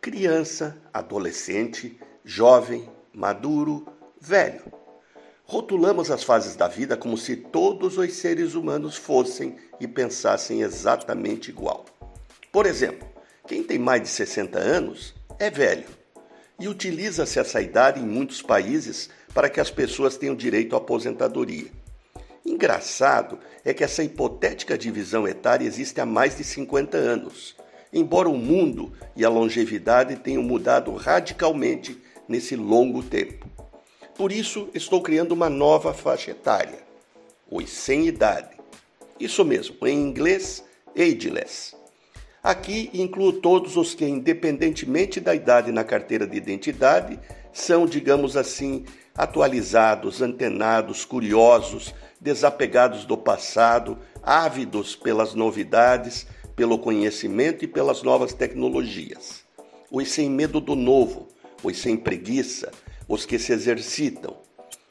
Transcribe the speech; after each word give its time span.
criança, 0.00 0.80
adolescente, 0.92 2.00
jovem, 2.24 2.88
maduro, 3.12 3.86
velho. 4.18 4.62
Rotulamos 5.44 6.10
as 6.10 6.22
fases 6.22 6.56
da 6.56 6.68
vida 6.68 6.96
como 6.96 7.18
se 7.18 7.36
todos 7.36 7.98
os 7.98 8.12
seres 8.14 8.54
humanos 8.54 8.96
fossem 8.96 9.56
e 9.78 9.86
pensassem 9.86 10.62
exatamente 10.62 11.50
igual. 11.50 11.84
Por 12.50 12.66
exemplo, 12.66 13.06
quem 13.46 13.62
tem 13.62 13.78
mais 13.78 14.02
de 14.02 14.08
60 14.08 14.58
anos 14.58 15.14
é 15.38 15.50
velho 15.50 15.86
e 16.58 16.68
utiliza-se 16.68 17.38
essa 17.38 17.60
idade 17.60 18.00
em 18.00 18.06
muitos 18.06 18.40
países 18.40 19.10
para 19.34 19.50
que 19.50 19.60
as 19.60 19.70
pessoas 19.70 20.16
tenham 20.16 20.34
direito 20.34 20.74
à 20.74 20.78
aposentadoria. 20.78 21.70
Engraçado 22.44 23.38
é 23.64 23.74
que 23.74 23.84
essa 23.84 24.02
hipotética 24.02 24.78
divisão 24.78 25.28
etária 25.28 25.66
existe 25.66 26.00
há 26.00 26.06
mais 26.06 26.36
de 26.36 26.44
50 26.44 26.96
anos 26.96 27.54
embora 27.92 28.28
o 28.28 28.36
mundo 28.36 28.92
e 29.16 29.24
a 29.24 29.28
longevidade 29.28 30.16
tenham 30.16 30.42
mudado 30.42 30.94
radicalmente 30.94 32.00
nesse 32.28 32.54
longo 32.56 33.02
tempo. 33.02 33.48
Por 34.14 34.30
isso, 34.30 34.68
estou 34.74 35.00
criando 35.02 35.32
uma 35.32 35.48
nova 35.48 35.92
faixa 35.94 36.30
etária, 36.30 36.78
os 37.50 37.70
sem 37.70 38.06
idade. 38.06 38.56
Isso 39.18 39.44
mesmo, 39.44 39.76
em 39.86 39.98
inglês, 39.98 40.64
ageless. 40.96 41.74
Aqui 42.42 42.90
incluo 42.94 43.34
todos 43.34 43.76
os 43.76 43.94
que, 43.94 44.04
independentemente 44.04 45.20
da 45.20 45.34
idade 45.34 45.70
na 45.72 45.84
carteira 45.84 46.26
de 46.26 46.36
identidade, 46.36 47.18
são, 47.52 47.84
digamos 47.84 48.36
assim, 48.36 48.84
atualizados, 49.14 50.22
antenados, 50.22 51.04
curiosos, 51.04 51.94
desapegados 52.20 53.04
do 53.04 53.16
passado, 53.16 53.98
ávidos 54.22 54.94
pelas 54.94 55.34
novidades 55.34 56.26
pelo 56.60 56.78
conhecimento 56.78 57.64
e 57.64 57.66
pelas 57.66 58.02
novas 58.02 58.34
tecnologias. 58.34 59.40
Os 59.90 60.10
sem 60.10 60.28
medo 60.28 60.60
do 60.60 60.76
novo, 60.76 61.26
os 61.62 61.78
sem 61.78 61.96
preguiça, 61.96 62.70
os 63.08 63.24
que 63.24 63.38
se 63.38 63.50
exercitam, 63.50 64.36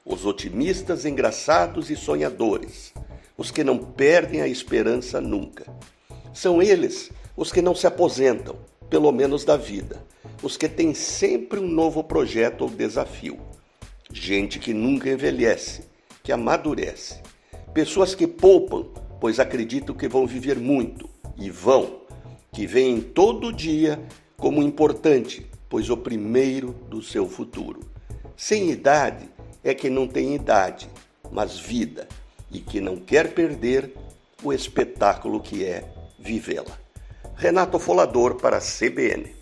os 0.04 0.26
otimistas, 0.26 1.06
engraçados 1.06 1.92
e 1.92 1.96
sonhadores, 1.96 2.92
os 3.38 3.52
que 3.52 3.64
não 3.64 3.78
perdem 3.78 4.42
a 4.42 4.48
esperança 4.48 5.22
nunca. 5.22 5.72
São 6.34 6.60
eles 6.60 7.12
os 7.38 7.52
que 7.52 7.62
não 7.62 7.76
se 7.76 7.86
aposentam, 7.86 8.56
pelo 8.90 9.12
menos 9.12 9.46
da 9.46 9.56
vida, 9.56 10.04
os 10.42 10.58
que 10.58 10.68
têm 10.68 10.96
sempre 10.96 11.60
um 11.60 11.68
novo 11.68 12.04
projeto 12.04 12.62
ou 12.62 12.70
desafio. 12.72 13.38
Gente 14.12 14.58
que 14.58 14.74
nunca 14.74 15.08
envelhece, 15.08 15.84
que 16.24 16.32
amadurece. 16.32 17.22
Pessoas 17.76 18.16
que 18.16 18.26
poupam, 18.26 18.88
pois 19.22 19.40
acreditam 19.40 19.96
que 19.96 20.08
vão 20.08 20.26
viver 20.26 20.58
muito 20.58 21.19
e 21.40 21.50
vão, 21.50 22.02
que 22.52 22.68
vêm 22.68 23.00
todo 23.00 23.54
dia 23.54 24.00
como 24.38 24.62
importante, 24.62 25.50
pois 25.70 25.90
o 25.90 25.98
primeiro 25.98 26.74
do 26.90 27.02
seu 27.02 27.28
futuro. 27.28 27.80
Sem 28.36 28.70
idade 28.70 29.30
é 29.64 29.74
que 29.74 29.90
não 29.90 30.08
tem 30.08 30.36
idade, 30.36 30.90
mas 31.32 31.58
vida, 31.58 32.08
e 32.52 32.60
que 32.60 32.82
não 32.82 32.98
quer 32.98 33.34
perder 33.34 33.94
o 34.44 34.54
espetáculo 34.54 35.40
que 35.40 35.66
é 35.66 35.84
vivê-la. 36.18 36.78
Renato 37.36 37.80
Folador 37.80 38.36
para 38.36 38.58
a 38.58 38.62
CBN. 38.62 39.39